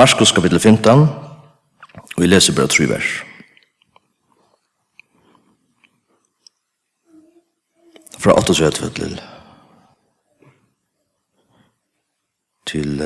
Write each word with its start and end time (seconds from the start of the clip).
Marskos 0.00 0.32
kapitel 0.32 0.60
15, 0.60 1.00
og 2.16 2.22
vi 2.22 2.26
leser 2.26 2.54
bare 2.56 2.70
tre 2.72 2.86
vers. 2.88 3.08
Fra 8.18 8.32
8 8.38 8.54
til 8.54 8.64
8 8.66 8.88
til 8.96 9.20
til 12.66 13.02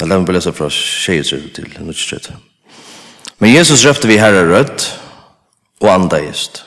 Jeg 0.00 0.08
lar 0.08 0.18
meg 0.18 0.26
bare 0.26 0.40
lese 0.40 0.52
fra 0.52 0.70
6 0.70 1.28
til 1.54 1.70
9 1.78 1.94
Men 3.38 3.54
Jesus 3.54 3.86
røpte 3.86 4.08
vi 4.08 4.18
herre 4.18 4.42
rødt 4.50 5.00
og 5.80 5.94
andeist. 5.94 6.66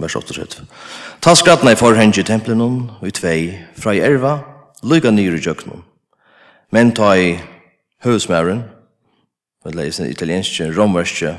Vers 0.00 0.16
8 0.16 0.30
38. 0.30 0.66
Ta 1.22 1.34
skrattene 1.34 1.72
i 1.72 1.82
forhengen 1.82 2.20
i 2.20 2.22
tempelen 2.22 2.90
og 3.00 3.06
i 3.08 3.10
tvei, 3.10 3.66
fra 3.82 3.90
i 3.90 3.98
erva, 3.98 4.38
lyga 4.82 5.10
nyr 5.10 5.34
i 5.34 5.42
jøknen. 5.46 5.82
Men 6.70 6.94
ta 6.94 7.12
i 7.12 7.38
høvesmæren, 8.04 8.77
med 9.74 9.88
i 9.88 9.92
sin 9.92 10.10
italienske, 10.10 10.70
romerske 10.76 11.34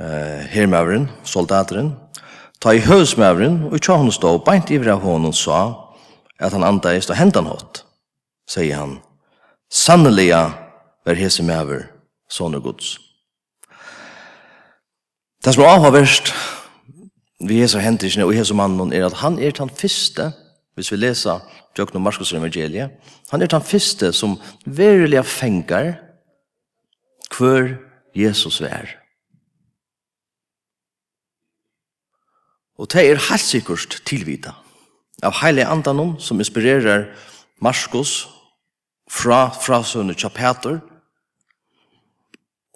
eh, 0.00 0.44
hermaveren, 0.52 1.08
soldateren, 1.24 1.94
ta 2.60 2.72
i 2.72 2.84
høvsmaveren, 2.84 3.66
og 3.70 3.80
tja 3.82 3.98
hun 4.00 4.12
stå, 4.12 4.36
beint 4.46 4.70
ivra 4.72 4.96
av 4.96 5.04
honom 5.04 5.34
sa, 5.36 5.60
at 6.40 6.52
han 6.52 6.64
andeist 6.66 7.10
og 7.12 7.18
hentan 7.18 7.48
hot, 7.48 7.82
sier 8.48 8.80
han, 8.80 8.98
sanneliga 9.72 10.48
ver 11.06 11.18
hese 11.18 11.44
maver, 11.46 11.88
sånne 12.28 12.60
gods. 12.62 12.96
Det 15.44 15.54
som 15.54 15.62
er 15.62 15.76
avhverst, 15.76 16.32
vi 17.46 17.60
hese 17.60 17.82
hentisene 17.82 18.24
og 18.26 18.34
hese 18.34 18.56
mannen, 18.56 18.92
er 18.92 19.06
at 19.06 19.20
han 19.20 19.38
er 19.38 19.54
den 19.54 19.70
første, 19.70 20.32
hvis 20.76 20.90
vi 20.92 20.98
leser 21.00 21.44
Jøkno 21.76 22.00
Marskos 22.00 22.32
evangeliet, 22.32 22.96
han 23.30 23.42
er 23.42 23.50
den 23.52 23.62
første 23.62 24.12
som 24.16 24.38
verilig 24.64 25.24
fengar, 25.28 25.94
hver 27.38 27.76
Jesus 28.16 28.60
vær. 28.62 28.96
Og 32.76 32.88
det 32.92 33.06
er 33.06 33.22
helt 33.30 33.44
sikkert 33.44 34.02
tilvita 34.04 34.52
av 35.24 35.38
heile 35.40 35.64
andanon 35.64 36.16
som 36.20 36.40
inspirerer 36.40 37.08
Marskos 37.64 38.26
fra 39.08 39.46
frasønne 39.54 40.16
tja 40.18 40.28
Peter 40.28 40.82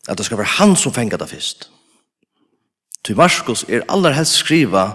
at 0.09 0.17
det 0.17 0.25
skal 0.27 0.41
være 0.41 0.57
han 0.57 0.73
som 0.77 0.95
fengar 0.97 1.21
det 1.21 1.29
fyrst. 1.29 1.69
Til 3.05 3.17
Marskos 3.17 3.67
er 3.69 3.85
aller 3.89 4.17
helst 4.17 4.41
skriva 4.41 4.89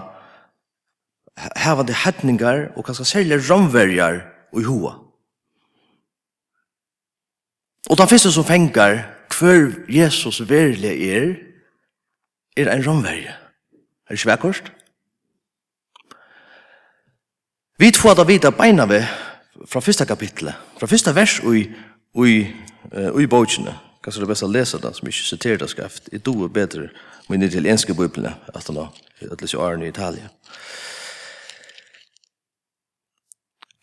hevande 1.62 1.94
hetningar 1.94 2.72
og 2.76 2.84
kanskje 2.86 3.06
særlig 3.12 3.38
romverjar 3.50 4.22
og 4.52 4.60
i 4.60 4.66
hoa. 4.66 4.94
Og 7.86 7.98
den 7.98 8.08
første 8.08 8.32
som 8.32 8.44
fengar 8.44 9.04
hver 9.38 9.70
Jesus 9.88 10.40
verle 10.48 10.90
er, 10.90 11.34
er 12.56 12.72
en 12.72 12.86
romverje. 12.86 13.34
Er 14.08 14.14
det 14.14 14.18
ikke 14.18 14.30
vekkost? 14.30 14.72
Vi 17.78 17.92
får 17.94 18.14
da 18.14 18.24
vite 18.24 18.52
beina 18.52 18.86
ved 18.88 19.04
fra 19.66 19.80
første 19.80 20.06
kapitlet, 20.06 20.54
fra 20.78 20.86
første 20.86 21.14
vers 21.14 21.38
i, 21.38 21.66
i, 22.24 22.46
uh, 22.92 23.20
i 23.22 23.26
bøkene. 23.26 23.74
Kanskje 24.02 24.20
det 24.20 24.26
er 24.26 24.30
best 24.30 24.46
å 24.46 24.48
lese 24.48 24.80
det, 24.80 24.92
som 24.96 25.08
ikke 25.08 25.26
siterer 25.26 25.60
det 25.60 25.70
skreft. 25.70 26.08
I 26.12 26.18
do 26.18 26.44
er 26.44 26.48
bedre, 26.48 26.88
med 27.28 27.38
den 27.38 27.48
italienske 27.48 27.94
bøkene, 27.94 28.34
at 28.54 28.66
han 28.66 28.76
har 28.76 29.32
atlis 29.32 29.52
i 29.52 29.56
årene 29.56 29.84
i 29.84 29.88
Italia. 29.88 30.28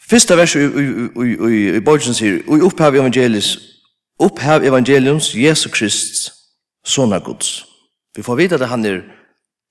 Første 0.09 0.37
vers 0.37 0.55
i, 0.55 0.63
i, 0.63 0.87
i, 1.25 1.35
i, 1.49 1.61
i 1.75 1.83
bøkene 1.83 2.15
sier, 2.15 2.39
«Og 2.47 2.63
opphav 2.69 2.95
evangelis 2.95 3.72
Opphav 4.19 4.63
evangeliums 4.63 5.33
Jesu 5.35 5.69
Krist, 5.69 6.31
sona 6.85 7.19
Guds. 7.19 7.65
Vi 8.15 8.23
får 8.23 8.35
vite 8.35 8.55
at 8.55 8.69
han 8.69 8.85
er 8.85 9.01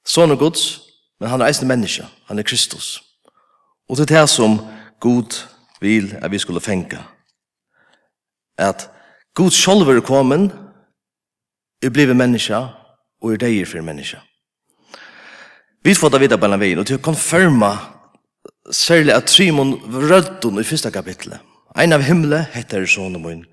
sona 0.06 0.34
Guds, 0.34 0.80
men 1.20 1.30
han 1.30 1.40
er 1.40 1.46
eisende 1.46 1.68
menneske, 1.68 2.06
han 2.26 2.38
er 2.38 2.42
Kristus. 2.42 3.02
Og 3.88 3.96
det 3.96 4.10
er 4.10 4.20
det 4.20 4.28
som 4.28 4.58
Gud 5.00 5.42
vil 5.80 6.18
at 6.22 6.30
vi 6.30 6.38
skulle 6.38 6.60
fenga. 6.60 7.02
At 8.58 8.90
Gud 9.34 9.50
selv 9.50 9.88
er 9.88 10.00
kommet, 10.00 10.50
er 11.82 11.90
blevet 11.90 12.16
menneske, 12.16 12.56
og 13.22 13.32
er 13.32 13.36
deg 13.36 13.66
for 13.68 13.82
menneske. 13.82 14.18
Vi 15.84 15.94
får 15.94 16.08
da 16.08 16.18
vite 16.18 16.38
på 16.38 16.46
denne 16.46 16.60
veien, 16.60 16.78
og 16.78 16.86
til 16.86 16.98
å 16.98 17.02
konfirma 17.02 17.72
særlig 18.70 19.14
at 19.14 19.30
Simon 19.30 19.74
rødden 19.82 20.60
i 20.60 20.66
første 20.66 20.90
kapitlet. 20.94 21.40
Ein 21.74 21.94
av 21.94 22.04
himle 22.04 22.44
heter 22.52 22.86
sonen 22.86 23.22
min, 23.24 23.44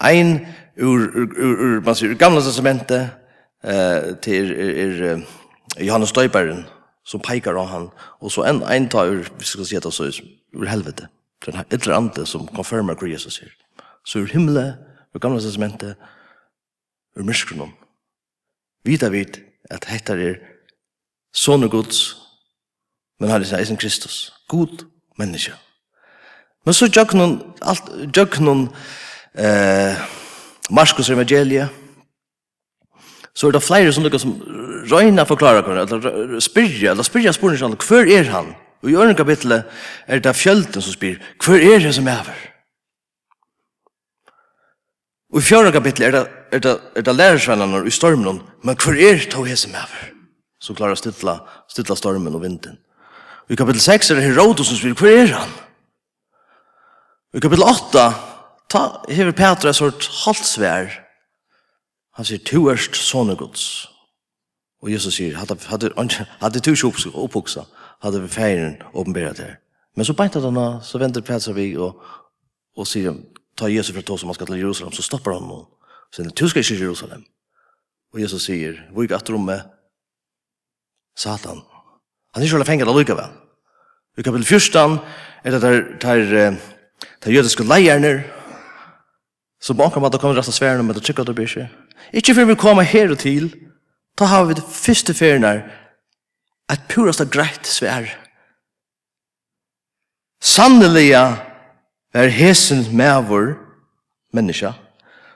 Ein 0.00 0.46
ur, 0.76 1.00
ur, 1.00 1.28
ur, 1.38 1.54
ur 1.66 1.80
man 1.82 1.94
sier, 1.94 2.12
ur 2.12 2.18
gamla 2.18 2.42
testamentet 2.44 3.10
eh, 3.64 4.14
til 4.22 4.52
er, 4.54 5.02
er, 5.04 5.22
Johannes 5.78 6.12
Døyberen 6.12 6.64
som 7.08 7.22
peikar 7.24 7.56
av 7.56 7.70
han, 7.72 7.86
og 8.20 8.32
så 8.32 8.44
en, 8.44 8.62
ein 8.68 8.88
tar 8.92 9.08
ur, 9.10 9.28
vi 9.38 9.46
skal 9.48 9.66
si 9.66 9.80
det 9.80 9.92
så, 9.94 10.10
ur 10.54 10.66
helvete. 10.68 11.08
den 11.46 11.54
här 11.54 11.64
et 11.70 11.86
ande 11.86 12.26
som 12.26 12.46
konfirmer 12.46 12.94
hva 12.94 13.08
Jesus 13.08 13.38
sier. 13.38 13.52
Så 14.04 14.18
ur 14.18 14.26
himmelen, 14.26 14.74
ur 15.14 15.20
gamla 15.20 15.40
testamentet, 15.40 15.96
ur 17.16 17.22
myskronom, 17.22 17.72
vita 18.84 19.08
vid 19.08 19.40
at 19.70 19.84
hettar 19.84 20.18
er 20.18 20.38
son 21.32 21.68
gods, 21.70 22.16
men 23.20 23.30
han 23.30 23.42
er 23.42 23.58
eisen 23.58 23.76
Kristus, 23.76 24.32
god 24.48 24.84
menneske. 25.18 25.52
Men 26.64 26.74
så 26.74 26.86
jøgnon, 26.86 27.54
alt, 27.62 28.16
jøgnon, 28.16 28.68
eh, 29.34 29.98
Marskos 30.70 31.10
evangelie, 31.10 31.68
så 33.34 33.48
er 33.48 33.54
det 33.54 33.62
flere 33.62 33.92
som 33.92 34.04
lukkar 34.04 34.22
som 34.22 34.34
røyna 34.90 35.24
forklarer 35.28 35.66
henne, 35.66 35.84
eller 35.86 36.40
spyrja, 36.42 36.90
eller 36.90 37.06
spyrja 37.06 37.32
spørsmål, 37.32 37.76
hver 37.86 38.10
er 38.18 38.30
han? 38.32 38.54
Og 38.82 38.90
i 38.90 38.94
øren 38.94 39.16
kapitlet 39.16 39.64
er 40.06 40.18
det 40.18 40.36
fjölden 40.36 40.82
som 40.82 40.92
spyr, 40.92 41.18
hver 41.44 41.62
er 41.74 41.78
det 41.78 41.94
som 41.94 42.08
er 42.08 42.18
over? 42.22 42.44
Og 45.32 45.38
i 45.38 45.44
fjøren 45.44 45.72
kapitlet 45.72 46.06
er 46.06 46.10
det, 46.10 46.26
er 46.52 46.58
det, 46.58 46.80
er 46.96 47.02
det 47.02 47.14
lærersvennerne 47.14 47.86
i 47.86 47.90
stormen, 47.90 48.42
men 48.64 48.76
hver 48.76 48.96
er 48.96 49.18
det 49.18 49.58
som 49.58 49.70
er 49.74 49.86
over? 49.86 50.04
er 50.04 50.14
Som 50.60 50.74
klarer 50.74 50.96
å 50.96 50.98
stilla, 50.98 51.38
stilla 51.70 51.94
stormen 51.94 52.34
og 52.34 52.42
vinden. 52.42 52.78
Og 53.46 53.54
i 53.54 53.56
kapittel 53.56 53.80
6 53.80 54.10
er 54.10 54.18
det 54.18 54.24
Herodos 54.24 54.66
som 54.66 54.76
spyr, 54.76 54.94
hver 54.98 55.20
er 55.22 55.34
han? 55.36 55.52
Og 57.32 57.38
i 57.38 57.44
kapittel 57.44 57.64
8 57.64 58.08
ta, 58.70 59.02
hever 59.08 59.32
Petra 59.32 59.72
sort 59.72 60.08
halsvær. 60.24 60.90
Han 62.18 62.26
sier, 62.26 62.42
tu 62.42 62.66
erst 62.70 62.98
sånne 62.98 63.36
gods. 63.38 63.86
Og 64.82 64.92
Jesus 64.92 65.18
sier, 65.18 65.36
hadde, 65.38 65.58
hadde, 65.70 65.90
hadde 66.40 66.62
tu 66.62 66.72
ikke 66.74 67.10
oppvoksa, 67.14 67.64
hadde 68.04 68.22
vi 68.22 68.30
feiren 68.30 68.76
åpenbæret 68.92 69.42
her. 69.42 69.56
Men 69.96 70.06
så 70.06 70.14
beintet 70.14 70.44
han, 70.46 70.58
så 70.82 71.00
venter 71.02 71.24
Petra 71.26 71.54
vi 71.56 71.72
og, 71.76 71.98
og 72.78 72.86
sier, 72.86 73.16
ta 73.58 73.70
Jesus 73.70 73.94
fra 73.94 74.04
tog 74.06 74.20
som 74.20 74.30
han 74.30 74.38
skal 74.38 74.50
til 74.52 74.62
Jerusalem, 74.62 74.94
så 74.94 75.02
stopper 75.02 75.34
han 75.34 75.50
og 75.50 75.66
sier, 76.14 76.30
tu 76.30 76.46
skal 76.46 76.62
ikke 76.62 76.74
til 76.76 76.86
Jerusalem. 76.86 77.24
Og 78.14 78.22
Jesus 78.22 78.46
sier, 78.46 78.78
hvor 78.92 79.04
gikk 79.04 79.18
at 79.18 79.30
rommet 79.34 79.66
Satan. 81.18 81.60
Han 82.34 82.42
er 82.42 82.46
ikke 82.46 82.58
alle 82.60 82.68
fengt 82.68 82.86
allikevel. 82.86 83.32
I 84.18 84.22
kapitel 84.22 84.46
14 84.46 84.98
er 85.44 85.54
det 85.54 85.62
der, 85.62 85.80
der, 86.02 86.56
der 87.24 87.32
jødiske 87.34 87.66
leierne, 87.66 88.24
Så 89.60 89.74
bakom 89.74 90.04
at 90.04 90.12
det 90.12 90.20
kommer 90.20 90.38
resten 90.38 90.54
sværen 90.54 90.80
om 90.80 90.90
at 90.90 90.96
det 90.96 91.04
trykker 91.04 91.26
det 91.26 91.34
blir 91.34 91.48
ikke. 91.48 91.68
Ikke 92.12 92.34
før 92.34 92.44
vi 92.44 92.54
kommer 92.54 92.82
her 92.82 93.10
og 93.10 93.18
til, 93.18 93.50
da 94.18 94.24
har 94.24 94.44
vi 94.44 94.54
det 94.54 94.64
første 94.64 95.14
ferien 95.14 95.44
her, 95.44 95.62
et 96.72 96.84
purast 96.88 97.20
og 97.20 97.30
greit 97.30 97.66
svær. 97.66 98.06
Sannelig 100.40 101.10
er 102.14 102.28
hesen 102.28 102.86
med 102.96 103.24
vår 103.28 103.54
menneske, 104.32 104.72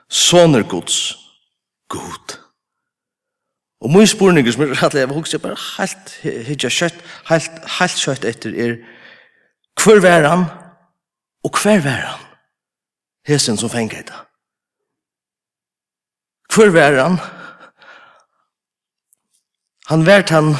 soner 0.09 0.63
gods, 0.63 1.17
god. 1.89 2.37
Og 3.83 3.91
mye 3.91 4.07
spurninger 4.07 4.51
som 4.51 4.63
er 4.63 4.75
rettelig, 4.79 5.01
jeg 5.01 5.09
vil 5.09 5.17
huske 5.19 5.39
bare 5.43 5.59
helt 5.77 6.13
hitja 6.47 6.69
kjøtt, 6.71 7.01
helt, 7.27 7.63
helt 7.79 8.03
kjøtt 8.05 8.27
etter 8.29 8.53
er, 8.55 8.77
hver 9.83 9.99
vær 9.99 10.29
han, 10.29 10.45
og 11.43 11.59
hver 11.59 11.83
vær 11.83 12.05
han? 12.13 12.29
hesen 13.27 13.57
som 13.57 13.69
fengt 13.69 13.93
det. 14.07 14.19
Hvor 16.53 16.69
var 16.69 16.99
han? 17.01 17.17
Han 19.89 20.05
vært 20.05 20.29
han 20.29 20.53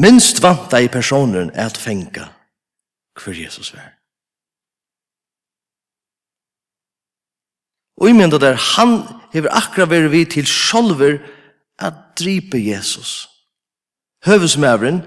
minst 0.00 0.42
vant 0.42 0.72
i 0.74 0.88
personen 0.88 1.50
at 1.54 1.78
fenga 1.78 2.30
hvor 3.20 3.36
Jesus 3.36 3.74
var. 3.74 4.00
Og 8.00 8.08
i 8.08 8.16
mynda 8.16 8.38
der, 8.40 8.56
han 8.56 9.02
hever 9.34 9.52
akkurat 9.52 9.90
vært 9.90 10.08
vi 10.12 10.24
til 10.24 10.46
sjolver 10.48 11.18
at 11.78 11.94
dripe 12.18 12.56
Jesus. 12.56 13.28
Høvesmævren, 14.24 15.02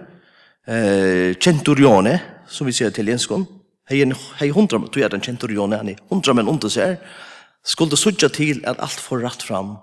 eh, 0.67 1.33
Centurione, 1.41 2.19
som 2.47 2.67
vi 2.67 2.71
sier 2.71 2.89
til 2.89 3.09
jenskånd, 3.09 3.47
hei 3.89 4.49
hundra, 4.51 4.79
du 4.79 4.99
er 5.03 5.09
den 5.09 5.21
kjentur 5.21 5.51
han 5.59 5.73
næni, 5.75 5.97
hundra 6.09 6.33
menn 6.33 6.49
under 6.49 6.69
seg, 6.71 6.99
skulle 7.63 7.97
sudja 7.97 8.29
til 8.29 8.61
at 8.67 8.79
alt 8.79 8.99
får 8.99 9.23
rett 9.23 9.43
fram, 9.43 9.77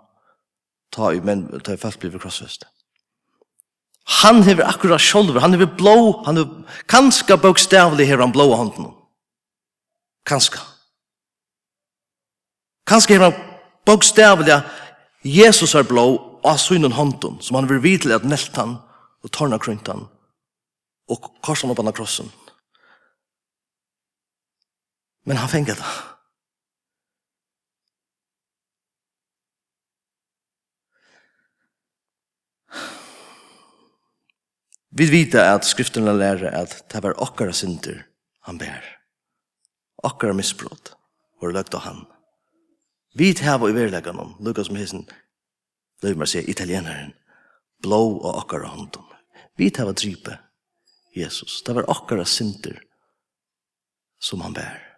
ta 0.93 1.12
i 1.12 1.20
men 1.20 1.47
ta 1.64 1.75
i 1.75 1.81
fast 1.81 2.00
blir 2.00 2.19
krossfest. 2.19 2.67
Han 4.23 4.43
hever 4.43 4.67
akkurat 4.67 5.00
sjolver, 5.00 5.41
han 5.41 5.55
hever 5.55 5.70
blå, 5.79 6.23
han 6.26 6.41
hever, 6.41 6.64
kanska 6.88 7.37
bokstavlig 7.37 8.08
hever 8.08 8.25
han 8.25 8.32
blå 8.32 8.49
hånden. 8.55 8.91
Kanska. 10.26 10.61
Kanska 12.88 13.14
hever 13.14 13.31
han 13.31 13.47
bokstavlig, 13.87 14.62
Jesus 15.23 15.75
er 15.75 15.87
blå, 15.87 16.31
av 16.43 16.56
synen 16.56 16.93
hånden, 16.97 17.38
som 17.44 17.58
han 17.58 17.69
vil 17.69 17.82
vidle 17.85 18.17
at 18.17 18.25
neltan, 18.25 18.79
og 19.20 19.32
torna 19.37 19.58
kryntan, 19.61 20.06
og 21.12 21.32
korsan 21.44 21.73
oppan 21.73 21.91
av 21.91 21.97
krossen. 21.99 22.31
Men 25.25 25.37
han 25.37 25.49
fengar 25.49 25.75
det. 25.75 25.91
Vi 34.91 35.07
vita 35.07 35.45
at 35.55 35.65
skriftene 35.65 36.13
lærer 36.13 36.51
at 36.51 36.81
det 36.91 37.03
var 37.05 37.15
okkara 37.23 37.55
synder 37.55 38.03
han 38.49 38.59
bær. 38.59 38.83
Okkara 40.03 40.35
misbrot 40.35 40.93
var 41.41 41.55
løgt 41.55 41.77
av 41.79 41.85
han. 41.87 42.03
Vi 43.15 43.31
tar 43.35 43.63
i 43.69 43.73
verleggen 43.75 44.19
om, 44.19 44.35
lukka 44.43 44.65
som 44.67 44.77
hessen, 44.77 45.07
løy 46.03 46.15
meg 46.19 46.31
sier, 46.31 46.47
italienaren, 46.51 47.15
blå 47.83 48.03
og 48.19 48.43
okkara 48.43 48.71
hånden. 48.75 49.07
Vi 49.57 49.71
tæva 49.71 49.95
drype 49.95 50.39
Jesus. 51.17 51.63
Det 51.63 51.75
var 51.75 51.91
okkara 51.91 52.25
synder 52.25 52.79
som 54.21 54.43
han 54.45 54.55
bær. 54.55 54.90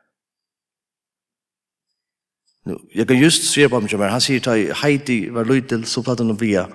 Nu, 2.64 2.79
jag 2.94 3.09
kan 3.09 3.19
just 3.19 3.53
se 3.53 3.69
på 3.69 3.81
mig, 3.81 4.11
han 4.11 4.20
sier 4.20 4.41
til 4.41 4.75
Heidi 4.82 5.29
var 5.35 5.44
lydel, 5.44 5.87
så 5.87 6.03
pratar 6.03 6.25
hon 6.25 6.41
via, 6.41 6.69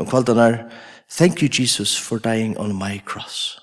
og 0.00 0.08
kvallt 0.10 0.28
han 0.28 0.38
er, 0.38 0.56
thank 1.10 1.42
you 1.42 1.48
Jesus 1.60 2.00
for 2.00 2.18
dying 2.18 2.58
on 2.58 2.74
my 2.74 2.98
cross. 3.06 3.58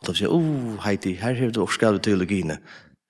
Og 0.00 0.06
da 0.06 0.14
sier, 0.14 0.28
oh 0.28 0.76
Heidi, 0.84 1.14
her 1.14 1.34
har 1.34 1.50
du 1.50 1.62
oppskrevet 1.62 2.02
teologine. 2.02 2.58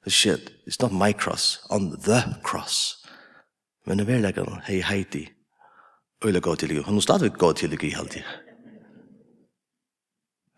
Shit, 0.06 0.53
it's 0.67 0.79
not 0.81 0.93
my 0.93 1.12
cross, 1.12 1.61
on 1.70 1.91
the 2.00 2.23
cross. 2.44 3.05
Men 3.87 3.99
det 3.99 4.09
er 4.09 4.12
veldig, 4.12 4.47
hei 4.67 4.81
Heidi, 4.81 5.29
øyla 6.25 6.41
god 6.41 6.56
teologi. 6.56 6.82
Hun 6.82 6.97
er 6.97 7.00
stadig 7.00 7.32
god 7.32 7.55
teologi 7.55 7.94
alltid. 7.99 8.23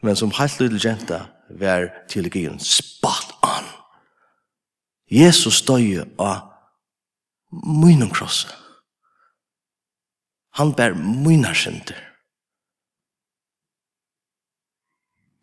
Men 0.03 0.17
som 0.17 0.31
helt 0.39 0.61
lydel 0.61 0.81
jenta, 0.85 1.25
var 1.51 1.89
teologien 2.09 2.61
spot 2.61 3.35
on. 3.43 3.65
Jesus 5.11 5.63
døy 5.63 6.05
av 6.19 6.50
munnen 7.51 8.11
krosse. 8.11 8.49
Han 10.51 10.73
bär 10.73 10.95
mynar 10.95 11.55
synder. 11.55 12.07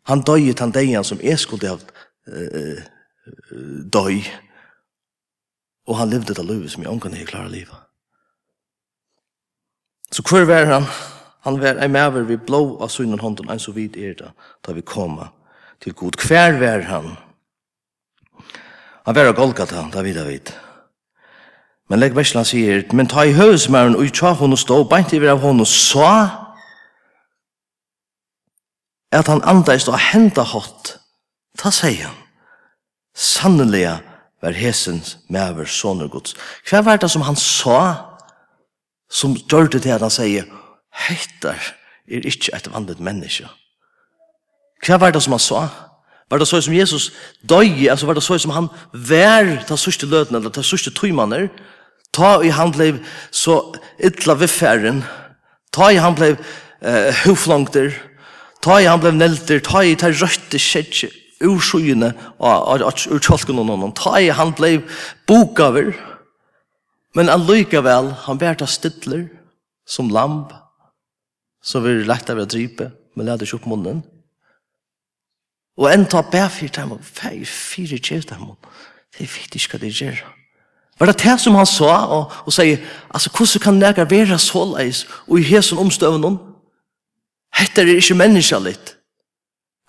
Han 0.02 0.20
døy 0.24 0.52
tan 0.56 0.72
deian 0.72 1.04
som 1.04 1.20
jeg 1.20 1.38
skulle 1.38 1.68
ha 1.68 1.76
uh, 1.76 2.80
døy. 3.92 4.22
Og 5.88 5.96
han 5.96 6.10
levde 6.10 6.36
det 6.36 6.44
livet 6.44 6.72
som 6.72 6.82
jeg 6.82 6.92
omkan 6.92 7.14
ikke 7.16 7.32
klarer 7.32 7.52
livet. 7.52 7.76
Så 10.12 10.24
hvor 10.24 10.44
var 10.48 10.64
han? 10.64 10.88
Han 11.44 11.60
var 11.60 11.80
en 11.80 11.92
maver 11.92 12.24
vi 12.28 12.36
blå 12.36 12.78
av 12.80 12.88
synen 12.88 13.20
hånden, 13.20 13.50
en 13.50 13.60
så 13.60 13.72
vidt 13.72 13.96
er 13.96 14.14
det, 14.16 14.30
da 14.64 14.72
vi 14.72 14.80
koma 14.80 15.28
til 15.80 15.94
god. 15.94 16.16
Hver 16.28 16.56
var 16.60 16.84
han? 16.88 17.12
Han 19.04 19.14
var 19.14 19.28
av 19.28 19.36
Golgata, 19.36 19.84
da 19.92 20.02
vi 20.02 20.12
da 20.16 20.24
vidt. 20.24 20.52
Men 21.88 22.02
legg 22.02 22.16
verslan 22.16 22.44
sier, 22.44 22.82
men 22.92 23.08
ta 23.08 23.24
i 23.24 23.32
høvesmæren 23.32 23.96
og 23.96 24.04
i 24.04 24.12
tja 24.12 24.34
hon 24.36 24.52
og 24.52 24.60
stå, 24.60 24.82
beint 24.90 25.12
iver 25.16 25.32
av 25.32 25.40
hon 25.40 25.64
og 25.64 25.68
sa, 25.70 26.12
at 29.12 29.30
han 29.32 29.40
andeist 29.48 29.88
og 29.88 29.96
henda 30.10 30.44
hot, 30.44 30.98
ta 31.56 31.72
seg 31.72 32.02
han, 32.04 32.18
sannelig 33.16 33.86
var 34.44 34.54
hesens 34.54 35.16
mæver 35.32 35.66
sonur 35.66 36.10
gods. 36.12 36.36
Hva 36.68 36.84
var 36.84 37.00
det 37.00 37.10
som 37.10 37.24
han 37.24 37.36
sa, 37.40 37.80
som 39.10 39.34
gjør 39.48 39.72
det 39.72 39.82
til 39.82 39.96
at 39.96 40.04
han 40.04 40.12
sier, 40.12 40.44
heitar 41.08 41.56
er 42.08 42.24
ikke 42.28 42.54
et 42.56 42.68
vandet 42.72 43.00
menneske. 43.00 43.48
Hva 44.84 45.00
var 45.00 45.12
det 45.12 45.22
som 45.24 45.34
han 45.34 45.42
sa? 45.42 45.66
Var 46.30 46.38
det 46.38 46.48
så 46.48 46.60
som 46.60 46.74
Jesus 46.76 47.12
døg, 47.48 47.88
altså 47.88 48.06
var 48.06 48.14
det 48.14 48.22
så 48.22 48.38
som 48.38 48.52
han 48.52 48.68
vær, 48.92 49.64
ta 49.68 49.76
sørste 49.76 50.06
løten, 50.06 50.36
eller 50.36 50.52
ta 50.52 50.62
sørste 50.62 50.92
tøymaner, 50.92 51.48
ta 52.18 52.42
i 52.42 52.50
han 52.50 52.74
blev 52.74 52.98
så 53.30 53.74
illa 53.98 54.34
viffären, 54.34 55.04
ta 55.70 55.92
i 55.92 55.96
han 56.02 56.14
blev 56.18 56.38
eh, 56.82 57.14
huflångter, 57.24 57.94
ta 58.60 58.80
i 58.80 58.86
han 58.86 59.00
blev 59.00 59.14
nelter, 59.14 59.62
ta 59.62 59.84
i 59.84 59.94
ta 59.96 60.10
røtte 60.10 60.58
kjetje, 60.58 61.10
urskyene 61.46 62.10
ur 62.42 63.20
tjolken 63.22 63.60
og 63.62 63.68
noen, 63.68 63.94
ta 63.94 64.16
i 64.18 64.32
han 64.34 64.54
blev 64.58 64.82
bokaver, 65.30 65.94
men 67.14 67.30
allikevel, 67.30 68.12
han 68.26 68.38
bærta 68.38 68.66
stidler, 68.66 69.28
som 69.88 70.10
lamp, 70.12 70.52
så 71.64 71.80
vi 71.80 72.02
lagt 72.04 72.30
av 72.30 72.40
å 72.42 72.46
drype, 72.48 72.90
men 73.16 73.30
lade 73.30 73.46
ikke 73.46 73.62
opp 73.62 73.68
munnen. 73.70 74.02
Og 75.78 75.86
en 75.92 76.04
ta 76.10 76.20
bæfyrt 76.26 76.76
dem, 76.76 76.96
og 76.98 77.06
feir 77.06 77.46
fire 77.46 77.98
kjevt 78.02 78.34
dem, 78.34 78.50
det 79.14 79.24
er 79.24 79.32
viktig 79.32 79.62
hva 79.70 79.80
de 79.80 79.92
gjør. 79.94 80.20
Var 80.98 81.06
det 81.06 81.22
det 81.22 81.40
som 81.40 81.54
han 81.54 81.66
sa 81.66 81.94
og, 82.06 82.32
og 82.46 82.52
sier, 82.52 82.80
altså 83.14 83.30
hvordan 83.30 83.62
kan 83.62 83.80
det 83.80 84.10
være 84.10 84.38
såleis 84.38 85.06
og 85.28 85.38
i 85.38 85.46
hesen 85.46 85.78
omstøven 85.78 86.24
Hetta 87.54 87.82
Hette 87.82 87.82
er 87.82 87.96
ikke 87.96 88.14
menneskelig. 88.14 88.76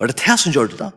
Var 0.00 0.06
det 0.06 0.16
det 0.16 0.38
som 0.40 0.52
gjør 0.52 0.66
det 0.66 0.78
da? 0.78 0.90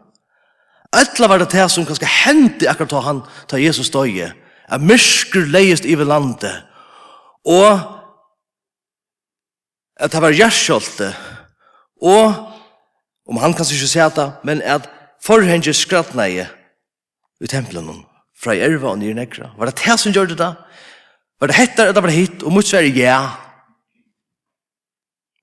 Etla 0.94 1.27
var 1.27 1.42
det 1.42 1.51
det 1.51 1.65
som 1.71 1.86
kanskje 1.86 2.07
hendte 2.07 2.69
akkurat 2.69 2.92
da 2.92 3.00
han 3.01 3.21
ta 3.50 3.57
Jesus 3.57 3.89
døye, 3.89 4.33
at 4.69 4.81
mysker 4.81 5.50
leist 5.50 5.86
i 5.86 5.95
landet, 5.95 6.63
og 7.45 7.80
at 9.98 10.12
det 10.12 10.21
var 10.21 10.38
gjerskjolte, 10.38 11.13
og 12.01 12.33
om 13.27 13.38
han 13.42 13.54
kanskje 13.54 13.75
ikke 13.80 13.92
sier 13.92 14.13
det, 14.13 14.30
men 14.44 14.62
at 14.62 14.89
forhenge 15.24 15.74
skrattneie 15.74 16.48
i 17.42 17.48
tempelen 17.48 17.89
hon 17.89 18.06
fra 18.44 18.56
erva 18.56 18.92
og 18.92 19.00
nye 19.00 19.16
nekra. 19.16 19.54
Var 19.57 19.72
det 19.72 19.80
det 19.80 20.00
som 20.00 20.13
gjør 20.13 20.34
det 20.34 20.38
da? 20.42 20.54
Var 21.40 21.51
det 21.51 21.57
hettar 21.57 21.90
at 21.90 21.95
det 21.95 22.04
var 22.04 22.13
hitt, 22.13 22.44
og 22.44 22.54
mot 22.56 22.68
sverre, 22.68 22.92
ja. 22.92 23.21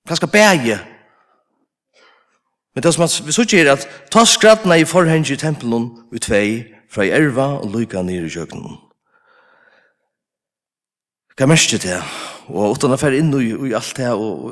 Kanskje 0.07 0.29
bæge. 0.31 0.79
Men 2.75 2.83
det 2.83 2.93
som 2.93 3.25
vi 3.25 3.35
så 3.35 3.43
gjør 3.43 3.73
at 3.73 3.87
ta 4.11 4.23
skrattene 4.25 4.79
i 4.79 4.87
forhengen 4.87 5.33
i 5.33 5.39
tempelen 5.39 5.89
ut 6.13 6.23
tvei 6.23 6.63
fra 6.91 7.05
erva 7.05 7.57
og 7.59 7.73
lykka 7.75 8.03
nere 8.03 8.29
i 8.29 8.31
kjøkkenen. 8.31 8.79
Hva 11.37 11.47
mest 11.47 11.73
det? 11.83 11.99
Og 12.51 12.75
åttan 12.75 12.93
affær 12.95 13.15
inn 13.15 13.31
i 13.33 13.73
alt 13.75 13.93
det, 13.97 14.09
og 14.11 14.51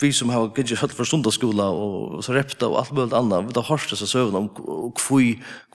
vi 0.00 0.10
som 0.12 0.28
har 0.28 0.48
gidget 0.56 0.80
hørt 0.80 0.94
for 0.96 1.06
sundagsskola 1.06 1.68
og 1.70 2.22
så 2.24 2.34
repta 2.34 2.66
og 2.66 2.80
alt 2.80 2.92
mulig 2.96 3.14
annet, 3.14 3.46
vi 3.48 3.54
har 3.60 3.68
hørt 3.68 3.94
så 3.94 4.06
søvnene 4.06 4.42
om 4.42 4.48
hvor 4.98 5.22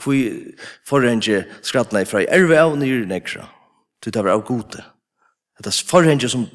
hvor 0.03 0.17
forhenge 0.87 1.45
skrattene 1.63 2.05
fra 2.05 2.25
erve 2.27 2.59
av 2.59 2.75
nye 2.77 3.05
nekra. 3.07 3.47
Det 4.03 4.15
var 4.15 4.31
av 4.33 4.45
gode. 4.47 4.83
Det 5.59 5.67
er 5.67 5.85
forhenge 5.87 6.29
som 6.29 6.47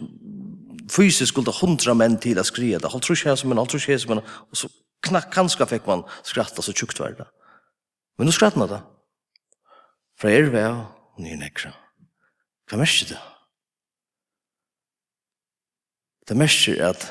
fysisk 0.92 1.32
skulle 1.32 1.52
hundra 1.60 1.94
menn 1.96 2.16
til 2.20 2.38
å 2.40 2.44
skrive 2.44 2.80
det. 2.80 2.90
Holdt 2.92 3.08
trus 3.08 3.24
her 3.24 3.36
som 3.36 3.52
en, 3.52 3.60
holdt 3.60 3.72
trus 3.72 3.86
her 3.88 4.00
som 4.00 4.16
en, 4.16 4.24
og 4.24 4.58
så 4.58 4.68
knack 5.04 5.30
kanskje 5.32 5.66
fick 5.68 5.86
man 5.88 6.04
skratta 6.24 6.62
så 6.62 6.72
tjukt 6.72 7.00
var 7.00 7.16
det. 7.16 7.28
Men 8.18 8.28
nå 8.28 8.34
skrattna 8.34 8.68
det. 8.70 8.80
Fra 10.20 10.30
erve 10.30 10.64
av 10.68 10.84
nye 11.20 11.36
nekra. 11.40 11.72
Hva 12.70 12.80
merker 12.80 13.12
det? 13.12 13.20
Det 16.28 16.36
merker 16.40 16.80
at 16.86 17.10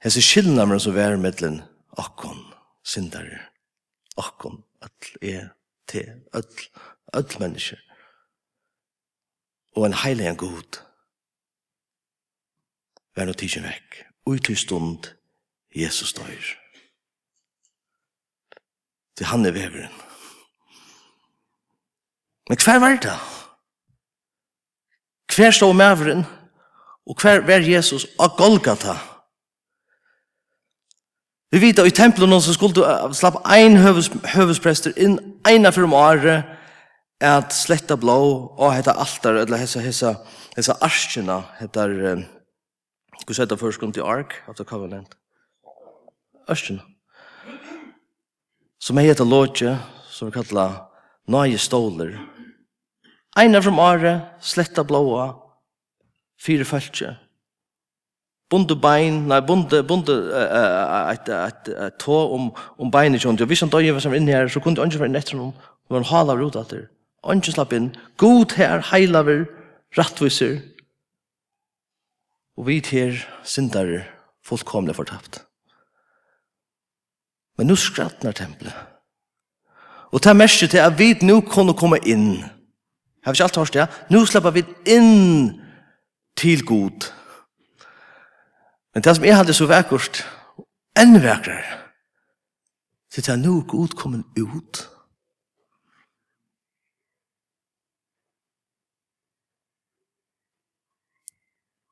Hese 0.00 0.22
skillnaden 0.24 0.80
som 0.80 0.96
er 0.96 1.16
mellom 1.20 1.60
akkon, 1.98 2.38
syndare, 2.82 3.40
akkon, 4.16 4.62
öll, 4.82 5.10
er, 5.22 5.50
te, 5.86 6.04
öll, 6.32 6.68
öll 7.12 7.38
mennesker, 7.40 7.80
og 9.76 9.86
en 9.86 9.98
heilig 10.04 10.26
en 10.26 10.40
god, 10.40 10.80
vær 13.16 13.28
no 13.28 13.36
tidsen 13.36 13.68
vekk, 13.68 14.06
Ut 14.26 14.44
til 14.44 14.56
stund, 14.56 15.06
Jesus 15.76 16.12
døyr. 16.12 16.48
Til 19.16 19.26
han 19.26 19.46
er 19.46 19.50
veveren. 19.50 19.92
Men 22.48 22.58
hver 22.64 22.78
var 22.78 22.96
det? 23.00 23.16
Hver 25.34 25.50
stod 25.50 25.74
maveren, 25.74 26.24
og 27.06 27.20
hver 27.20 27.40
var 27.46 27.64
Jesus 27.64 28.06
av 28.18 28.36
Golgata? 28.36 28.94
Hver 28.94 29.09
Vi 31.50 31.58
vet 31.58 31.78
i 31.82 31.90
templen 31.90 32.40
så 32.40 32.52
skulle 32.54 32.74
du 32.74 32.84
slapp 33.14 33.40
ein 33.50 33.80
høves, 33.82 34.10
høvesprester 34.34 34.94
inn 34.94 35.18
ena 35.48 35.72
for 35.74 35.88
om 35.88 35.96
året 35.98 36.46
at 37.20 37.50
sletta 37.52 37.96
blå 38.00 38.18
og 38.54 38.70
heta 38.76 38.94
altar 38.94 39.40
eller 39.42 39.58
hesa 39.58 39.82
hesa 39.82 40.14
hesa 40.54 40.76
arskina 40.80 41.40
heter 41.58 41.96
hva 43.26 43.34
heter 43.36 43.58
først 43.58 43.82
kom 43.82 43.90
til 43.92 44.06
ark 44.06 44.38
of 44.48 44.56
the 44.56 44.64
covenant. 44.64 45.16
Arskina 46.48 46.86
som 48.80 48.96
heter 48.96 49.26
lodje 49.26 49.74
som 50.08 50.30
vi 50.30 50.38
kallar 50.38 50.86
nøye 51.30 51.58
stoler, 51.58 52.14
eina 53.36 53.60
for 53.60 53.74
om 53.74 53.82
året 53.82 54.38
sletta 54.40 54.86
blåa 54.86 55.32
fire 56.40 56.64
følge 56.64 57.16
bunde 58.50 58.76
bein, 58.82 59.26
nei, 59.30 59.40
bunde, 59.46 59.82
bunde, 59.86 60.16
et, 61.12 61.28
et, 61.28 61.68
et, 61.70 61.98
tå 62.02 62.16
om, 62.34 62.48
om 62.78 62.90
beinet 62.90 63.22
kjønt. 63.22 63.40
Og 63.40 63.50
hvis 63.50 63.62
han 63.62 63.70
døg 63.70 63.92
var 63.94 64.02
som 64.02 64.14
inne 64.16 64.34
her, 64.34 64.50
så 64.50 64.62
kunne 64.62 64.80
han 64.82 64.90
ikke 64.90 65.04
være 65.04 65.14
netter 65.14 65.38
om, 65.38 65.52
og 65.90 66.04
han 66.10 66.32
rot 66.40 66.58
at 66.58 66.74
det. 66.74 66.84
Han 67.24 67.42
ikke 67.42 67.54
slapp 67.54 67.72
inn. 67.76 67.90
God 68.18 68.56
her, 68.56 68.82
heilaver, 68.90 69.44
rattviser, 69.98 70.58
og 72.56 72.66
vi 72.66 72.80
her, 72.90 73.16
syndere, 73.44 74.02
fullkomlig 74.44 74.96
fortapt. 74.96 75.42
Men 77.58 77.66
nu 77.66 77.76
skrattnar 77.76 78.32
tempelet. 78.32 78.74
Og 80.10 80.22
ta 80.22 80.32
merke 80.34 80.66
til 80.66 80.82
at 80.82 80.98
vi 80.98 81.14
nu 81.22 81.40
kunne 81.40 81.74
komme 81.74 82.00
inn. 82.04 82.40
Jeg 82.40 83.28
har 83.28 83.36
ikke 83.36 83.44
alt 83.44 83.56
hørt 83.56 83.72
det, 83.74 83.80
ja. 83.80 83.86
Nå 84.10 84.24
slipper 84.26 84.50
vi 84.50 84.64
inn 84.88 85.60
til 86.36 86.64
God. 86.66 87.06
Men 88.94 89.04
det 89.04 89.16
som 89.16 89.24
jeg 89.24 89.36
hadde 89.36 89.54
så 89.54 89.68
vekkert, 89.70 90.24
enn 90.98 91.20
vekkere, 91.22 91.76
så 93.10 93.22
det 93.22 93.32
er 93.32 93.38
noe 93.42 93.66
god 93.66 93.94
kommet 93.98 94.26
ut. 94.38 94.82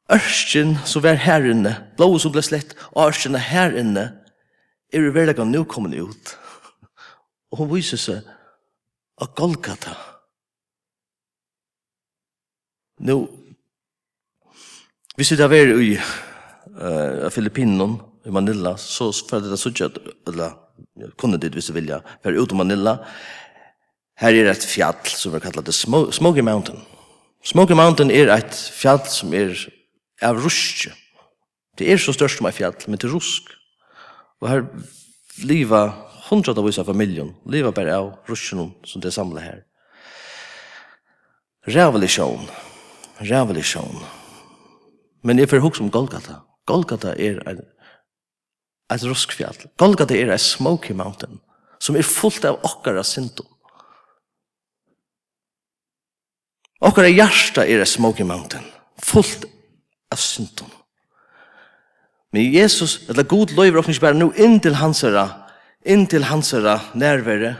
Ørsken 0.08 0.78
som 0.88 1.04
er 1.04 1.18
her 1.20 1.44
inne, 1.50 1.74
blå 1.98 2.16
som 2.18 2.32
ble 2.32 2.42
slett, 2.42 2.72
og 2.94 3.10
ørsken 3.10 3.36
her 3.36 3.76
inne, 3.76 4.06
er 4.88 5.04
i 5.04 5.10
hverdagen 5.12 5.52
nå 5.52 5.66
kommet 5.68 5.98
ut. 6.00 6.32
Og 7.52 7.60
hun 7.62 7.74
viser 7.74 8.00
seg 8.00 8.30
av 9.20 9.34
Golgata. 9.36 9.92
Nå, 13.04 13.18
hvis 15.18 15.30
vi 15.34 15.38
da 15.38 15.46
var 15.50 15.76
i 15.76 15.92
eh 16.80 17.24
uh, 17.24 17.30
Filippinon 17.30 18.00
i 18.24 18.30
Manila 18.30 18.76
så 18.76 19.12
för 19.12 19.40
det 19.40 19.56
så 19.56 19.70
jag 19.74 19.90
eller 20.28 20.52
kunde 21.18 21.38
det 21.38 21.56
visst 21.56 21.70
vilja 21.70 22.02
för 22.22 22.32
ut 22.32 22.52
i 22.52 22.54
Manila 22.54 22.98
här 24.20 24.34
är 24.34 24.46
ett 24.46 24.64
fjäll 24.64 24.94
som 25.04 25.32
vi 25.32 25.40
kallar 25.40 25.62
det 25.62 25.72
Smoky 26.12 26.42
Mountain. 26.42 26.80
Smoky 27.44 27.74
Mountain 27.74 28.10
är 28.10 28.28
ett 28.28 28.54
fjäll 28.54 29.00
som 29.06 29.34
är 29.34 29.68
av 30.22 30.40
rusk. 30.40 30.88
Det 31.76 31.92
är 31.92 31.98
så 31.98 32.12
störst 32.12 32.36
som 32.36 32.46
ett 32.46 32.54
fjäll 32.54 32.72
men 32.86 32.98
till 32.98 33.08
rusk. 33.08 33.42
Och 34.40 34.48
här 34.48 34.66
liva 35.42 35.92
hundratals 36.30 36.78
av 36.78 36.84
familjen, 36.84 37.34
liva 37.46 37.72
bara 37.72 37.98
av 37.98 38.12
rusken 38.26 38.72
som 38.84 39.00
det 39.00 39.10
samlar 39.10 39.42
här. 39.42 39.62
Revolution. 41.66 42.46
Revolution. 43.18 43.96
Men 45.22 45.38
jeg 45.38 45.50
får 45.50 45.60
huske 45.60 45.82
om 45.82 45.90
Golgata. 45.90 46.47
Golgata 46.68 47.14
er 47.16 47.40
en 47.48 47.64
et 48.88 49.04
ruskfjall. 49.04 49.68
Golgata 49.78 50.16
er 50.16 50.32
en 50.32 50.40
smoky 50.40 50.94
mountain 50.96 51.40
som 51.78 51.96
er 51.96 52.06
fullt 52.06 52.42
av 52.48 52.58
okkara 52.66 53.04
syndom. 53.06 53.46
Okkara 56.82 57.10
hjärsta 57.10 57.66
er 57.66 57.82
en 57.82 57.90
smoky 57.90 58.26
mountain 58.26 58.64
fullt 59.02 59.46
av 60.10 60.18
syndom. 60.18 60.70
Men 62.32 62.50
Jesus, 62.52 62.98
eller 63.08 63.24
god 63.24 63.54
løyver 63.56 63.80
okkar 63.80 63.94
ikke 63.94 64.06
bare 64.08 64.18
nå 64.18 64.32
inn 64.36 64.58
til 64.60 64.76
hans 64.76 65.04
herra, 65.06 65.26
inn 65.86 66.04
til 66.10 66.26
hans 66.28 66.50
herra 66.56 66.80
nærvære 66.98 67.54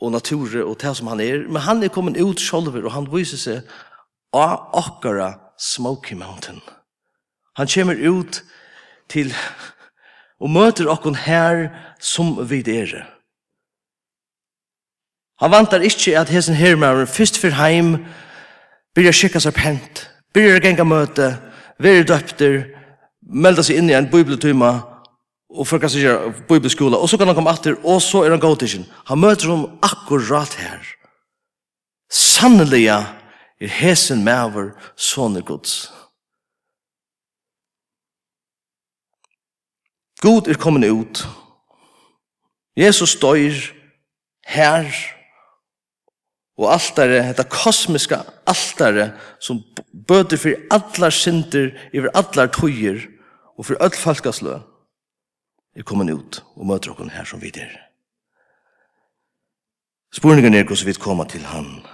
og 0.00 0.12
nature 0.12 0.64
og 0.64 0.76
det 0.80 0.96
som 0.96 1.08
han 1.12 1.20
er, 1.20 1.46
men 1.48 1.64
han 1.64 1.84
er 1.84 1.92
kommet 1.92 2.20
ut 2.20 2.40
sjolver 2.40 2.84
og 2.84 2.96
han 2.96 3.08
viser 3.12 3.40
seg 3.40 3.72
av 4.36 4.74
okkara 4.76 5.32
smoky 5.60 6.16
mountain. 6.16 6.60
Mountain 6.60 6.79
Han 7.60 7.68
kommer 7.68 7.94
ut 8.08 8.40
til 9.12 9.34
og 10.40 10.48
møter 10.48 10.88
okkon 10.88 11.18
her 11.26 11.66
som 12.00 12.38
vi 12.48 12.62
er. 12.72 12.94
Han 15.44 15.52
vantar 15.52 15.84
ikkje 15.84 16.16
at 16.16 16.32
hesen 16.32 16.56
hermauren 16.56 17.08
fyrst 17.08 17.36
for 17.36 17.52
heim 17.60 17.98
byrja 18.96 19.12
skikka 19.12 19.44
seg 19.44 19.52
pent, 19.58 20.06
byrja 20.32 20.62
genga 20.64 20.88
møte, 20.88 21.28
veri 21.76 22.08
døpter, 22.08 22.62
melda 23.20 23.60
seg 23.60 23.82
inn 23.82 23.92
i 23.92 23.98
en 23.98 24.08
bibeltuma 24.08 24.72
og 25.52 25.68
førka 25.68 25.92
seg 25.92 26.06
gjøre 26.06 26.32
bibelskola, 26.48 26.96
og 26.96 27.12
så 27.12 27.20
kan 27.20 27.28
han 27.28 27.36
komme 27.36 27.52
atter, 27.52 27.76
og 27.84 28.00
så 28.00 28.24
er 28.24 28.32
han 28.32 28.40
god 28.40 28.64
til 28.64 28.88
Han 29.04 29.20
møter 29.20 29.52
hon 29.52 29.68
akkurat 29.84 30.56
her. 30.56 30.80
Sannelig 32.08 32.86
er 32.88 33.68
hesen 33.68 34.24
maver 34.24 34.72
sånne 34.96 35.44
gods. 35.44 35.90
God 40.20 40.48
er 40.48 40.58
kommet 40.60 40.90
ut. 40.90 41.24
Jesus 42.76 43.16
døyr 43.20 43.56
her, 44.46 44.88
og 46.60 46.72
altare, 46.74 47.22
dette 47.30 47.46
kosmiska 47.48 48.20
altare, 48.48 49.10
som 49.40 49.62
bøter 50.08 50.40
for 50.40 50.66
allar 50.76 51.14
synder, 51.14 51.72
over 51.96 52.12
allar 52.20 52.52
tøyer, 52.52 53.06
og 53.56 53.66
for 53.66 53.80
all 53.80 53.96
falkaslø, 53.96 54.58
er 55.76 55.86
kommet 55.86 56.12
ut 56.12 56.42
og 56.56 56.66
møter 56.66 56.92
oss 56.92 57.12
her 57.14 57.24
som 57.24 57.40
vi 57.40 57.52
er. 57.56 57.72
Spurningen 60.12 60.54
er 60.54 60.64
hvordan 60.66 60.86
vi 60.86 60.98
kommer 60.98 61.24
til 61.24 61.44
han. 61.46 61.86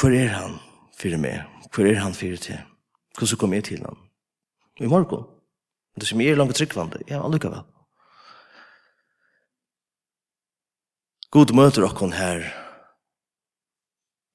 Hvor 0.00 0.10
er 0.10 0.28
han 0.28 0.60
for 0.98 1.18
meg? 1.18 1.42
Hvor 1.74 1.86
er 1.86 1.98
han 1.98 2.14
for 2.14 2.36
til? 2.36 2.73
Hvordan 3.18 3.38
kom 3.38 3.52
jeg 3.54 3.64
til 3.64 3.84
ham? 3.84 3.98
I 4.80 4.86
morgen. 4.86 5.26
Det 5.94 6.08
som 6.08 6.20
jeg 6.20 6.34
er 6.34 6.40
langt 6.40 6.56
tryggvande. 6.56 7.02
Ja, 7.08 7.22
allukkavel. 7.22 7.62
God 11.30 11.50
møter 11.54 11.82
okkon 11.86 12.12
her 12.14 12.44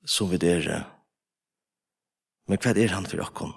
som 0.08 0.32
vi 0.32 0.40
dere. 0.40 0.82
Men 2.48 2.60
hva 2.60 2.74
er 2.76 2.96
han 2.96 3.08
for 3.08 3.22
okkon? 3.24 3.54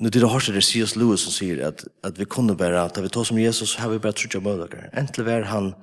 Nu 0.00 0.08
det 0.08 0.22
har 0.22 0.40
sig 0.40 0.54
det 0.54 0.64
C.S. 0.64 0.96
Lewis 0.96 1.20
som 1.20 1.32
säger 1.32 1.66
att 1.68 1.84
att 2.02 2.18
vi 2.18 2.24
kunde 2.24 2.54
bara 2.54 2.82
att 2.82 2.98
vi 2.98 3.08
tar 3.08 3.24
som 3.24 3.38
Jesus 3.38 3.70
så 3.70 3.80
har 3.80 3.90
vi 3.90 3.98
bara 3.98 4.12
trutja 4.12 4.40
mödrar. 4.40 4.90
Äntligen 4.92 5.32
var 5.32 5.42
han 5.42 5.74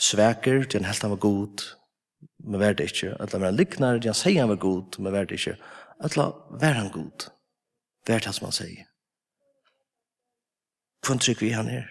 sväker 0.00 0.64
till 0.64 0.78
en 0.78 0.84
helt 0.84 1.02
han 1.02 1.10
var 1.10 1.18
god 1.18 1.62
men 2.44 2.60
värde 2.60 2.82
inte. 2.82 3.16
Att 3.20 3.32
han 3.32 3.40
var 3.40 3.52
liknar 3.52 3.98
det 3.98 4.08
han 4.08 4.14
säger 4.14 4.40
han 4.40 4.48
var 4.48 4.56
god 4.56 4.96
men 4.98 5.12
värde 5.12 5.34
inte. 5.34 5.56
Alla, 6.00 6.30
vær 6.60 6.78
han 6.78 6.90
god. 6.94 7.28
Vær 8.06 8.22
det 8.22 8.34
som 8.34 8.48
han 8.48 8.56
sier. 8.56 8.86
Hvordan 11.02 11.22
trykker 11.22 11.46
vi 11.46 11.54
han 11.54 11.70
er? 11.70 11.86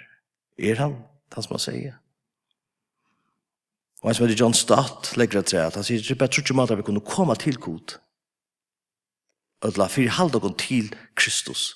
Er 0.57 0.79
han 0.81 0.99
det 1.33 1.43
som 1.43 1.57
han 1.57 1.63
sier? 1.63 1.95
Og 4.01 4.09
han 4.09 4.15
som 4.15 4.27
heter 4.27 4.39
John 4.39 4.53
Stott 4.53 5.15
legger 5.17 5.41
det 5.41 5.51
til 5.51 5.57
at 5.63 5.75
han 5.75 5.83
sier, 5.83 5.99
det 5.99 6.11
er 6.11 6.19
bare 6.21 6.31
trutje 6.31 6.55
mat 6.55 6.71
vi 6.77 6.85
kunne 6.85 7.01
komme 7.01 7.35
til 7.35 7.57
god. 7.57 7.97
Alla, 9.65 9.87
fyrir 9.89 10.13
halv 10.13 10.31
dere 10.35 10.53
til 10.57 10.93
Kristus. 11.15 11.73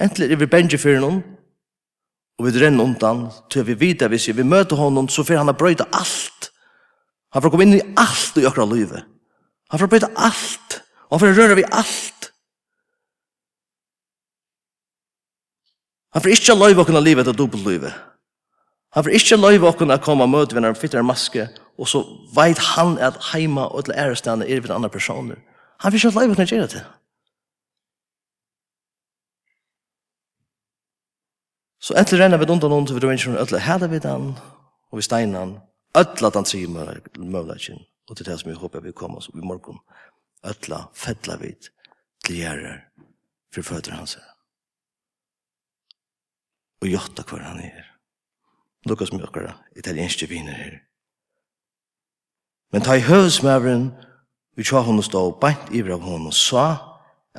Entlig 0.00 0.32
er 0.32 0.40
vi 0.40 0.48
bengi 0.48 0.78
fyrir 0.80 1.02
noen, 1.02 1.20
og 2.40 2.46
vi 2.46 2.52
renner 2.56 2.84
undan, 2.84 3.26
til 3.52 3.66
vi 3.68 3.76
vet 3.76 4.06
hvis 4.08 4.30
vi 4.32 4.42
møter 4.42 4.76
honom, 4.80 5.08
så 5.08 5.22
fyrir 5.22 5.42
han 5.42 5.52
a 5.52 5.56
brøyta 5.56 5.84
alt. 5.92 6.48
Han 7.32 7.42
får 7.42 7.52
komme 7.52 7.66
inn 7.68 7.76
i 7.76 7.84
alt 8.00 8.40
i 8.40 8.46
akkurat 8.48 8.72
livet. 8.72 9.04
Han 9.70 9.80
får 9.80 9.92
brøyta 9.92 10.08
alt. 10.16 10.78
Og 11.12 11.20
han 11.20 11.26
får 11.26 11.42
røre 11.42 11.56
vi 11.58 11.64
alt. 11.68 12.30
Han 16.12 16.22
får 16.24 16.32
ikke 16.36 16.56
løyve 16.56 16.80
åkken 16.80 16.96
av 16.96 17.04
livet 17.04 17.28
og 17.28 17.36
dobbelt 17.36 17.66
løyve. 17.66 17.92
Han 18.96 19.04
får 19.04 19.16
ikke 19.18 19.36
løyve 19.36 19.68
åkken 19.68 19.92
av 19.92 20.00
komme 20.04 20.24
og 20.24 20.32
møte 20.32 20.56
venner 20.56 20.72
og 20.72 20.80
fytte 20.80 21.00
en 21.00 21.08
maske, 21.08 21.46
og 21.80 21.88
så 21.88 22.00
veit 22.36 22.60
han 22.74 22.98
at 23.00 23.20
heima 23.32 23.68
og 23.68 23.84
til 23.84 23.96
ærestene 23.96 24.48
er 24.48 24.60
ved 24.60 24.72
andre 24.72 24.88
personer. 24.92 25.36
Han 25.80 25.92
får 25.92 26.00
ikke 26.00 26.16
løyve 26.16 26.32
åkken 26.32 26.48
av 26.48 26.52
gjøre 26.56 26.72
til. 26.74 26.84
Så 31.82 31.96
etter 31.98 32.20
renner 32.20 32.38
vi 32.38 32.46
undan 32.46 32.70
noen 32.70 32.86
til 32.86 32.96
vi 32.96 33.04
røyner, 33.04 33.40
etter 33.42 33.64
hele 33.66 33.88
vi 33.90 34.00
den, 34.00 34.28
og 34.92 35.00
vi 35.00 35.04
steiner 35.04 35.40
han, 35.40 35.56
etter 35.98 36.28
den 36.28 36.38
han 36.40 36.48
sier 36.48 36.72
møvleggen, 36.72 37.80
og 38.08 38.16
til 38.16 38.28
det 38.28 38.38
som 38.40 38.52
vi 38.52 38.56
håper 38.56 38.84
vi 38.84 38.92
kommer 38.96 39.20
oss 39.20 39.32
i 39.32 39.40
morgen 39.42 39.80
ötla, 40.44 40.88
fettla 40.94 41.36
vid, 41.40 41.70
til 42.24 42.42
gjerrar, 42.42 42.84
for 43.54 43.66
føtter 43.66 43.96
hans. 43.96 44.16
Og 46.82 46.90
jotta 46.90 47.24
hver 47.26 47.44
han 47.46 47.60
er. 47.62 47.84
Lukas 48.86 49.12
med 49.12 49.22
okkara 49.28 49.54
italienske 49.78 50.26
viner 50.26 50.56
her. 50.58 50.78
Men 52.72 52.82
ta 52.82 52.96
i 52.98 53.04
høvesmævren, 53.06 53.92
vi 54.56 54.64
tja 54.66 54.82
hon 54.82 55.02
stå 55.02 55.28
beint 55.40 55.70
iver 55.70 55.94
av 55.94 56.02
hon 56.06 56.26
og 56.26 56.34
sa 56.34 56.66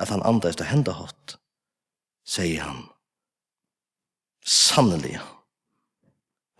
at 0.00 0.10
han 0.10 0.24
anda 0.24 0.50
etter 0.50 0.66
henda 0.70 0.94
hatt, 0.96 1.36
sier 2.26 2.64
han. 2.64 2.84
Sannelig, 4.44 5.18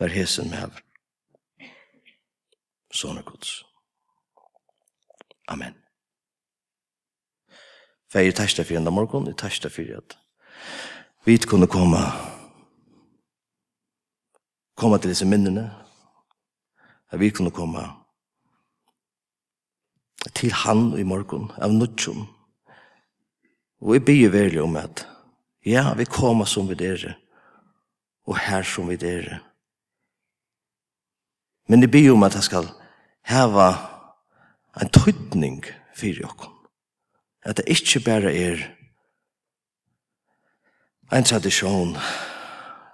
var 0.01 0.13
hesen 0.13 0.51
mævren. 0.51 0.83
Sånne 2.95 3.25
gods. 3.27 3.65
Amen. 5.51 5.84
Fær 8.15 8.29
i 8.29 8.31
tæsta 8.31 8.63
fyrir 8.63 8.79
enda 8.79 8.93
morgon, 8.95 9.27
i 9.27 9.35
tæsta 9.35 9.67
fyrir 9.69 9.97
at 9.99 10.15
vi 11.27 11.35
kunne 11.43 11.67
komme 11.67 11.99
komme 14.79 14.99
til 14.99 15.11
disse 15.11 15.27
minnene, 15.27 15.65
at 17.11 17.21
vi 17.21 17.31
kunne 17.31 17.51
komme 17.51 17.83
til 20.35 20.53
han 20.53 20.95
i 20.99 21.03
morgon, 21.03 21.51
av 21.59 21.75
nudjum. 21.75 22.23
Og 23.83 23.93
vi 23.97 23.99
byr 23.99 24.31
veldig 24.31 24.63
om 24.63 24.77
at 24.77 25.09
ja, 25.67 25.95
vi 25.99 26.05
kommer 26.05 26.45
som 26.45 26.71
vi 26.71 26.79
dere, 26.79 27.17
og 28.31 28.39
her 28.39 28.63
som 28.63 28.89
vi 28.89 28.97
dere. 28.97 29.41
Men 31.69 31.83
vi 31.83 31.91
byr 31.91 32.13
om 32.15 32.23
at 32.23 32.39
jeg 32.39 32.47
skal 32.53 32.71
heva 33.27 33.71
en 34.81 34.91
tøytning 35.03 35.65
fyrir 35.97 36.31
okkom 36.31 36.54
at 37.45 37.57
det 37.57 37.69
ikke 37.69 38.01
bare 38.05 38.33
er 38.33 38.63
en 41.13 41.25
tradisjon 41.25 41.97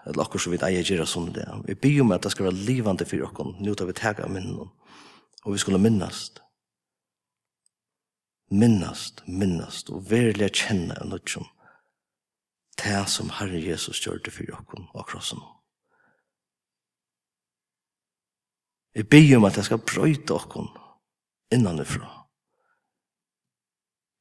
eller 0.06 0.24
akkur 0.24 0.42
som 0.42 0.52
vi 0.54 0.58
eier 0.64 0.84
gjerra 0.86 1.06
som 1.06 1.28
det. 1.32 1.46
Vi 1.68 1.74
byr 1.74 2.02
om 2.02 2.12
at 2.12 2.24
det 2.24 2.32
skal 2.32 2.48
være 2.48 2.64
livande 2.66 3.06
for 3.06 3.26
okkon, 3.26 3.56
nu 3.60 3.74
tar 3.74 3.86
vi 3.86 3.96
tega 3.96 4.28
minnen, 4.28 4.70
og 5.44 5.52
vi 5.52 5.58
skulle 5.58 5.78
minnast. 5.78 6.40
Minnast, 8.50 9.22
minnast, 9.28 9.90
og 9.94 10.10
verilig 10.10 10.50
kjenne 10.58 10.96
en 10.98 11.12
nødgjum, 11.12 11.46
det 12.82 13.04
som 13.12 13.30
Herre 13.38 13.60
Jesus 13.62 14.00
gjør 14.02 14.18
det 14.24 14.34
for 14.34 14.56
okkon 14.56 14.88
og 14.94 15.06
krossen. 15.06 15.38
Vi 18.94 19.04
byr 19.06 19.36
om 19.36 19.46
at 19.46 19.54
det 19.54 19.68
skal 19.68 19.84
brøyte 19.86 20.34
okkon 20.34 20.66
innanifra. 21.54 22.19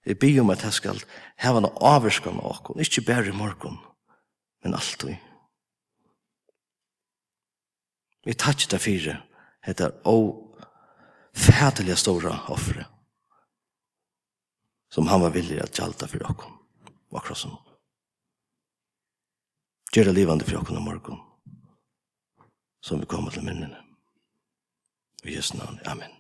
Jeg 0.09 0.17
byr 0.17 0.41
om 0.41 0.49
at 0.49 0.63
jeg 0.65 0.73
skal 0.73 0.99
heva 1.37 1.61
noe 1.61 1.77
avvarskan 1.85 2.39
av 2.41 2.49
oss, 2.49 2.79
ikke 2.81 3.05
bare 3.05 3.29
i 3.29 3.35
morgen, 3.35 3.75
men 4.65 4.73
alltid. 4.73 5.21
Vi 8.25 8.33
tar 8.33 8.57
ikke 8.57 8.71
det 8.73 8.81
fire, 8.81 9.15
det 9.67 9.85
er 9.85 9.93
å 10.09 10.15
fætelige 11.37 11.99
store 12.01 12.33
offre, 12.49 12.87
som 14.89 15.07
han 15.13 15.21
var 15.21 15.35
villig 15.37 15.61
at 15.61 15.77
gjalda 15.77 16.09
for 16.09 16.25
okken, 16.31 16.57
og 17.13 17.25
krossen. 17.29 17.53
Gjør 19.93 20.09
det 20.09 20.17
livande 20.17 20.45
for 20.45 20.57
oss 20.57 20.73
i 20.73 20.85
morgen, 20.89 21.21
som 22.81 23.01
vi 23.01 23.09
kommer 23.09 23.29
til 23.33 23.45
minnene. 23.45 23.85
I 25.23 25.35
Jesu 25.37 25.57
navn, 25.57 25.77
Amen. 25.85 26.18